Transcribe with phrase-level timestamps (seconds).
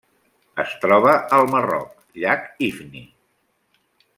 [0.63, 1.93] Es troba al Marroc:
[2.25, 3.05] llac Ifni.